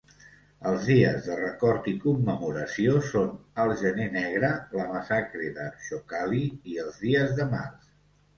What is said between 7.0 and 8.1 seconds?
Dies de març.